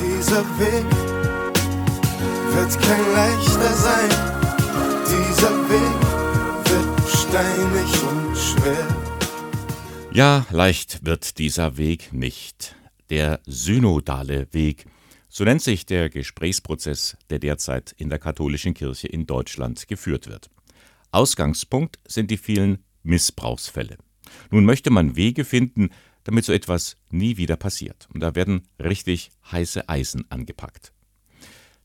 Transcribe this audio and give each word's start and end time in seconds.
Dieser 0.00 0.44
Weg 0.60 0.84
wird 2.54 2.80
kein 2.80 3.12
leichter 3.14 3.72
sein. 3.74 4.10
Dieser 5.04 5.50
Weg 5.68 5.98
wird 6.70 7.08
steinig 7.08 8.02
und 8.04 8.36
schwer. 8.36 8.86
Ja, 10.12 10.46
leicht 10.50 11.04
wird 11.04 11.38
dieser 11.38 11.76
Weg 11.78 12.12
nicht. 12.12 12.76
Der 13.10 13.40
synodale 13.46 14.46
Weg. 14.52 14.86
So 15.28 15.42
nennt 15.44 15.62
sich 15.62 15.84
der 15.84 16.10
Gesprächsprozess, 16.10 17.16
der 17.30 17.40
derzeit 17.40 17.92
in 17.98 18.08
der 18.08 18.20
katholischen 18.20 18.74
Kirche 18.74 19.08
in 19.08 19.26
Deutschland 19.26 19.88
geführt 19.88 20.28
wird. 20.28 20.48
Ausgangspunkt 21.10 21.98
sind 22.06 22.30
die 22.30 22.36
vielen 22.38 22.84
Missbrauchsfälle. 23.02 23.96
Nun 24.50 24.64
möchte 24.64 24.90
man 24.90 25.16
Wege 25.16 25.44
finden, 25.44 25.90
damit 26.28 26.44
so 26.44 26.52
etwas 26.52 26.98
nie 27.10 27.38
wieder 27.38 27.56
passiert. 27.56 28.06
Und 28.12 28.20
da 28.20 28.34
werden 28.34 28.68
richtig 28.78 29.30
heiße 29.50 29.88
Eisen 29.88 30.30
angepackt. 30.30 30.92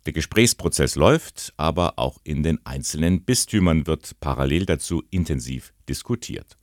Der 0.06 0.12
Gesprächsprozess 0.12 0.96
läuft, 0.96 1.54
aber 1.56 1.98
auch 1.98 2.18
in 2.26 2.44
den 2.44 2.60
einzelnen 2.66 3.24
Bistümern 3.24 3.88
wird 3.88 4.20
parallel 4.20 4.66
dazu 4.66 5.02
intensiv 5.12 5.72
diskutiert. 5.88 6.58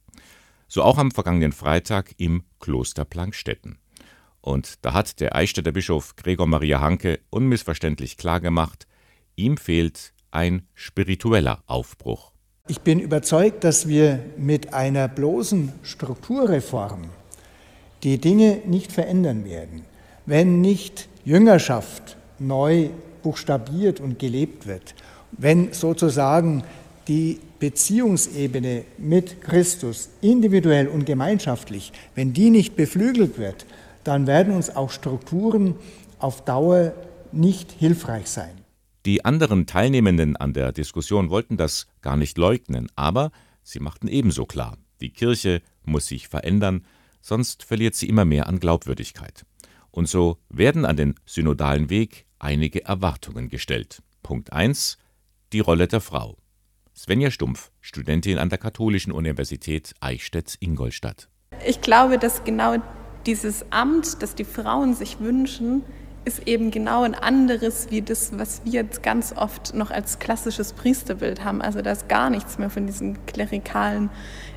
So 0.69 0.83
auch 0.83 0.98
am 0.98 1.11
vergangenen 1.11 1.53
Freitag 1.53 2.12
im 2.19 2.43
Kloster 2.59 3.06
Plankstetten. 3.06 3.79
Und 4.42 4.84
da 4.84 4.92
hat 4.92 5.19
der 5.19 5.34
Eichstätter 5.34 5.73
Bischof 5.73 6.17
Gregor 6.17 6.47
Maria 6.47 6.83
Hanke 6.83 7.20
unmissverständlich 7.31 8.19
klargemacht, 8.19 8.87
ihm 9.37 9.56
fehlt 9.56 10.12
ein 10.31 10.69
spiritueller 10.75 11.62
Aufbruch. 11.67 12.33
Ich 12.69 12.83
bin 12.83 13.01
überzeugt, 13.01 13.65
dass 13.65 13.89
wir 13.89 14.23
mit 14.37 14.75
einer 14.75 15.09
bloßen 15.09 15.73
Strukturreform 15.83 17.09
die 18.03 18.19
Dinge 18.19 18.59
nicht 18.67 18.93
verändern 18.93 19.45
werden, 19.45 19.85
wenn 20.27 20.61
nicht 20.61 21.09
Jüngerschaft 21.25 22.17
neu 22.39 22.91
buchstabiert 23.23 24.01
und 24.01 24.19
gelebt 24.19 24.67
wird, 24.67 24.95
wenn 25.33 25.73
sozusagen 25.73 26.65
die 27.09 27.39
Beziehungsebene 27.59 28.84
mit 28.98 29.41
Christus, 29.42 30.09
individuell 30.20 30.89
und 30.89 31.05
gemeinschaftlich, 31.05 31.92
wenn 32.15 32.33
die 32.33 32.51
nicht 32.51 32.77
beflügelt 32.77 33.39
wird, 33.39 33.67
dann 34.05 34.27
werden 34.27 34.55
uns 34.55 34.75
auch 34.75 34.91
Strukturen 34.91 35.75
auf 36.19 36.45
Dauer 36.45 36.92
nicht 37.33 37.73
hilfreich 37.73 38.29
sein. 38.29 38.51
Die 39.07 39.25
anderen 39.25 39.67
Teilnehmenden 39.67 40.37
an 40.37 40.53
der 40.53 40.73
Diskussion 40.73 41.31
wollten 41.31 41.57
das 41.57 41.87
gar 42.01 42.17
nicht 42.17 42.39
leugnen, 42.39 42.89
aber 42.97 43.31
sie 43.62 43.81
machten 43.81 44.09
ebenso 44.09 44.47
klar, 44.47 44.77
die 45.01 45.11
Kirche 45.11 45.62
muss 45.85 46.07
sich 46.07 46.29
verändern, 46.29 46.85
sonst 47.21 47.65
verliert 47.65 47.95
sie 47.95 48.09
immer 48.09 48.25
mehr 48.25 48.47
an 48.47 48.61
Glaubwürdigkeit. 48.61 49.45
Und 49.91 50.09
so 50.09 50.39
werden 50.49 50.85
an 50.85 50.97
den 50.97 51.15
synodalen 51.27 51.91
Weg 51.91 52.27
einige 52.39 52.85
Erwartungen 52.85 53.49
gestellt. 53.49 54.03
Punkt 54.23 54.53
1. 54.53 54.99
Die 55.53 55.61
Rolle 55.61 55.89
der 55.89 56.01
Frau. 56.01 56.37
Svenja 56.97 57.31
Stumpf, 57.31 57.71
Studentin 57.81 58.39
an 58.39 58.51
der 58.51 58.59
Katholischen 58.59 59.13
Universität 59.13 59.95
Eichstätt-Ingolstadt. 60.01 61.29
Ich 61.67 61.81
glaube, 61.81 62.19
dass 62.19 62.45
genau 62.45 62.77
dieses 63.27 63.71
Amt, 63.71 64.23
das 64.23 64.35
die 64.35 64.45
Frauen 64.45 64.95
sich 64.95 65.21
wünschen, 65.21 65.83
ist 66.25 66.47
eben 66.47 66.71
genau 66.71 67.03
ein 67.03 67.15
anderes 67.15 67.89
wie 67.91 68.03
das, 68.03 68.39
was 68.39 68.63
wir 68.65 68.73
jetzt 68.73 69.03
ganz 69.03 69.33
oft 69.35 69.75
noch 69.75 69.91
als 69.91 70.19
klassisches 70.19 70.73
Priesterbild 70.75 71.45
haben. 71.45 71.63
Also 71.63 71.81
da 71.83 71.93
ist 71.93 72.09
gar 72.09 72.31
nichts 72.31 72.59
mehr 72.59 72.71
von 72.71 72.87
diesem 72.87 73.25
klerikalen 73.27 74.11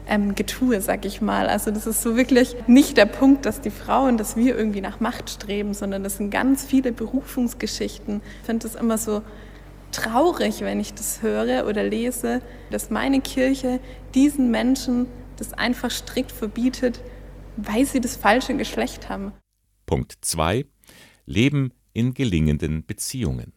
ähm, 0.08 0.36
Getue, 0.36 0.82
sag 0.82 1.06
ich 1.06 1.22
mal. 1.22 1.48
Also 1.48 1.72
das 1.72 1.88
ist 1.88 2.02
so 2.02 2.18
wirklich 2.18 2.56
nicht 2.68 2.98
der 2.98 3.06
Punkt, 3.06 3.46
dass 3.46 3.62
die 3.62 3.70
Frauen, 3.70 4.18
dass 4.18 4.36
wir 4.36 4.58
irgendwie 4.58 4.82
nach 4.82 5.00
Macht 5.00 5.30
streben, 5.30 5.74
sondern 5.74 6.04
das 6.04 6.18
sind 6.18 6.32
ganz 6.32 6.66
viele 6.66 6.92
Berufungsgeschichten. 6.92 8.22
Ich 8.42 8.46
finde 8.46 8.68
das 8.68 8.76
immer 8.76 8.98
so 8.98 9.22
traurig, 9.92 10.62
wenn 10.62 10.80
ich 10.80 10.94
das 10.94 11.22
höre 11.22 11.68
oder 11.68 11.84
lese, 11.84 12.42
dass 12.72 12.90
meine 12.90 13.22
Kirche 13.22 13.80
diesen 14.14 14.52
Menschen 14.52 15.08
das 15.38 15.54
einfach 15.54 15.92
strikt 15.92 16.32
verbietet, 16.32 17.00
weil 17.56 17.86
sie 17.86 18.02
das 18.02 18.16
falsche 18.16 18.56
Geschlecht 18.56 19.10
haben. 19.10 19.32
Punkt 19.86 20.14
2. 20.22 20.66
Leben 21.26 21.72
in 21.94 22.14
gelingenden 22.14 22.86
Beziehungen. 22.86 23.54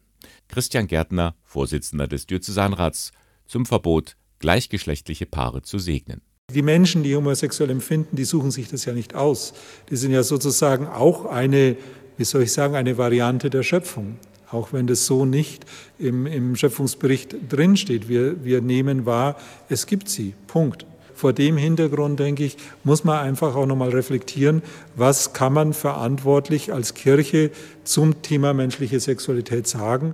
Christian 0.47 0.87
Gärtner, 0.87 1.35
Vorsitzender 1.43 2.07
des 2.07 2.27
Diözesanrats, 2.27 3.11
zum 3.45 3.65
Verbot, 3.65 4.17
gleichgeschlechtliche 4.39 5.25
Paare 5.25 5.61
zu 5.61 5.79
segnen. 5.79 6.21
Die 6.53 6.61
Menschen, 6.61 7.03
die 7.03 7.15
homosexuell 7.15 7.69
empfinden, 7.69 8.15
die 8.15 8.23
suchen 8.23 8.51
sich 8.51 8.69
das 8.69 8.85
ja 8.85 8.93
nicht 8.93 9.15
aus. 9.15 9.53
Die 9.89 9.97
sind 9.97 10.11
ja 10.11 10.23
sozusagen 10.23 10.87
auch 10.87 11.25
eine, 11.25 11.75
wie 12.17 12.23
soll 12.23 12.43
ich 12.43 12.53
sagen, 12.53 12.75
eine 12.75 12.97
Variante 12.97 13.49
der 13.49 13.63
Schöpfung 13.63 14.17
auch 14.51 14.73
wenn 14.73 14.87
das 14.87 15.05
so 15.05 15.25
nicht 15.25 15.65
im, 15.99 16.25
im 16.25 16.55
Schöpfungsbericht 16.55 17.35
drinsteht. 17.49 18.07
Wir, 18.07 18.43
wir 18.43 18.61
nehmen 18.61 19.05
wahr, 19.05 19.37
es 19.69 19.87
gibt 19.87 20.09
sie. 20.09 20.33
Punkt. 20.47 20.85
Vor 21.17 21.33
dem 21.33 21.57
Hintergrund, 21.57 22.19
denke 22.19 22.43
ich, 22.43 22.57
muss 22.83 23.03
man 23.03 23.17
einfach 23.17 23.55
auch 23.55 23.65
nochmal 23.65 23.89
reflektieren, 23.89 24.61
was 24.95 25.33
kann 25.33 25.51
man 25.51 25.73
verantwortlich 25.73 26.71
als 26.71 26.93
Kirche 26.93 27.49
zum 27.83 28.21
Thema 28.21 28.53
menschliche 28.53 28.99
Sexualität 28.99 29.65
sagen. 29.65 30.13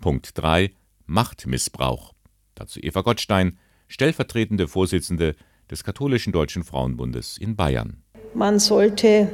Punkt 0.00 0.30
3. 0.34 0.70
Machtmissbrauch. 1.06 2.12
Dazu 2.54 2.78
Eva 2.78 3.00
Gottstein, 3.00 3.58
stellvertretende 3.88 4.68
Vorsitzende 4.68 5.34
des 5.72 5.82
Katholischen 5.82 6.32
Deutschen 6.32 6.62
Frauenbundes 6.62 7.36
in 7.36 7.56
Bayern. 7.56 8.04
Man 8.32 8.60
sollte 8.60 9.28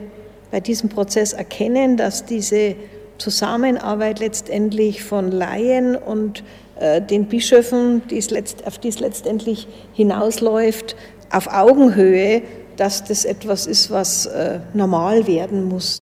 bei 0.50 0.60
diesem 0.60 0.88
Prozess 0.88 1.34
erkennen, 1.34 1.98
dass 1.98 2.24
diese 2.24 2.76
Zusammenarbeit 3.18 4.20
letztendlich 4.20 5.04
von 5.04 5.30
Laien 5.30 5.96
und 5.96 6.44
den 6.80 7.26
Bischöfen, 7.28 8.06
die's 8.08 8.30
letzt, 8.30 8.66
auf 8.66 8.78
die 8.78 8.88
es 8.88 9.00
letztendlich 9.00 9.68
hinausläuft, 9.92 10.96
auf 11.30 11.46
Augenhöhe, 11.46 12.42
dass 12.76 13.04
das 13.04 13.24
etwas 13.24 13.66
ist, 13.66 13.90
was 13.90 14.26
äh, 14.26 14.60
normal 14.72 15.26
werden 15.26 15.64
muss. 15.64 15.98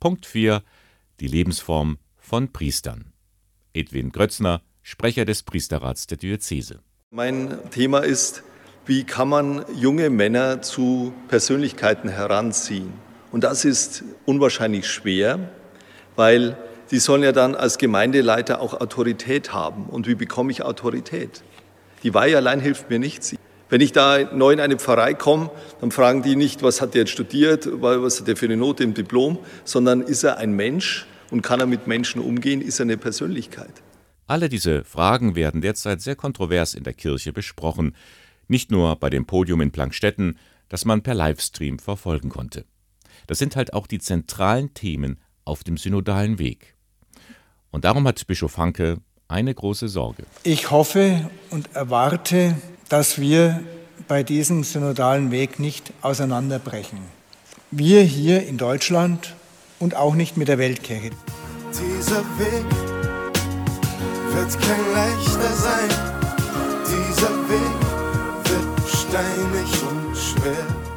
Punkt 0.00 0.26
4. 0.26 0.62
Die 1.20 1.28
Lebensform 1.28 1.98
von 2.18 2.52
Priestern. 2.52 3.12
Edwin 3.72 4.10
Grötzner, 4.10 4.62
Sprecher 4.82 5.24
des 5.24 5.42
Priesterrats 5.42 6.06
der 6.06 6.18
Diözese. 6.18 6.80
Mein 7.10 7.58
Thema 7.70 8.00
ist, 8.00 8.42
wie 8.86 9.04
kann 9.04 9.28
man 9.28 9.64
junge 9.74 10.10
Männer 10.10 10.62
zu 10.62 11.12
Persönlichkeiten 11.28 12.08
heranziehen? 12.08 12.92
Und 13.32 13.44
das 13.44 13.64
ist 13.64 14.04
unwahrscheinlich 14.24 14.88
schwer, 14.88 15.50
weil 16.14 16.56
sie 16.86 16.98
sollen 16.98 17.22
ja 17.22 17.32
dann 17.32 17.54
als 17.54 17.78
Gemeindeleiter 17.78 18.60
auch 18.60 18.74
Autorität 18.80 19.52
haben. 19.52 19.86
Und 19.86 20.06
wie 20.06 20.14
bekomme 20.14 20.50
ich 20.50 20.62
Autorität? 20.62 21.42
Die 22.02 22.14
Weihe 22.14 22.36
allein 22.36 22.60
hilft 22.60 22.90
mir 22.90 22.98
nichts. 22.98 23.34
Wenn 23.68 23.80
ich 23.80 23.90
da 23.92 24.22
neu 24.32 24.52
in 24.52 24.60
eine 24.60 24.76
Pfarrei 24.76 25.14
komme, 25.14 25.50
dann 25.80 25.90
fragen 25.90 26.22
die 26.22 26.36
nicht, 26.36 26.62
was 26.62 26.80
hat 26.80 26.94
der 26.94 27.02
jetzt 27.02 27.10
studiert, 27.10 27.68
was 27.80 28.20
hat 28.20 28.28
der 28.28 28.36
für 28.36 28.46
eine 28.46 28.56
Note 28.56 28.84
im 28.84 28.94
Diplom, 28.94 29.38
sondern 29.64 30.02
ist 30.02 30.22
er 30.22 30.38
ein 30.38 30.52
Mensch 30.52 31.06
und 31.30 31.42
kann 31.42 31.58
er 31.58 31.66
mit 31.66 31.88
Menschen 31.88 32.20
umgehen, 32.20 32.60
ist 32.60 32.78
er 32.78 32.84
eine 32.84 32.96
Persönlichkeit. 32.96 33.82
Alle 34.28 34.48
diese 34.48 34.84
Fragen 34.84 35.34
werden 35.34 35.62
derzeit 35.62 36.00
sehr 36.00 36.14
kontrovers 36.14 36.74
in 36.74 36.84
der 36.84 36.94
Kirche 36.94 37.32
besprochen, 37.32 37.96
nicht 38.46 38.70
nur 38.70 38.94
bei 38.96 39.10
dem 39.10 39.26
Podium 39.26 39.60
in 39.60 39.72
Plankstetten, 39.72 40.38
das 40.68 40.84
man 40.84 41.02
per 41.02 41.14
Livestream 41.14 41.80
verfolgen 41.80 42.28
konnte. 42.28 42.64
Das 43.26 43.38
sind 43.38 43.56
halt 43.56 43.72
auch 43.72 43.88
die 43.88 43.98
zentralen 43.98 44.74
Themen 44.74 45.18
auf 45.44 45.64
dem 45.64 45.76
synodalen 45.76 46.38
Weg. 46.38 46.75
Und 47.76 47.84
darum 47.84 48.08
hat 48.08 48.26
Bischof 48.26 48.56
Hanke 48.56 48.96
eine 49.28 49.54
große 49.54 49.88
Sorge. 49.88 50.22
Ich 50.44 50.70
hoffe 50.70 51.28
und 51.50 51.68
erwarte, 51.74 52.54
dass 52.88 53.20
wir 53.20 53.62
bei 54.08 54.22
diesem 54.22 54.64
synodalen 54.64 55.30
Weg 55.30 55.58
nicht 55.58 55.92
auseinanderbrechen. 56.00 56.98
Wir 57.70 58.00
hier 58.00 58.46
in 58.46 58.56
Deutschland 58.56 59.34
und 59.78 59.94
auch 59.94 60.14
nicht 60.14 60.38
mit 60.38 60.48
der 60.48 60.56
Weltkirche. 60.56 61.10
Dieser 61.70 62.24
Weg 62.38 62.64
wird 64.32 64.58
kein 64.58 64.94
leichter 64.94 65.52
sein. 65.52 65.90
Dieser 66.86 67.34
Weg 67.50 67.76
wird 68.48 68.88
steinig 68.88 69.82
und 69.82 70.16
schwer. 70.16 70.95